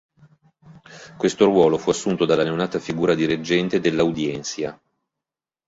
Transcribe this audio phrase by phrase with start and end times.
[1.15, 4.81] Questo ruolo fu assunto dalla neonata figura di reggente dell'audiencia.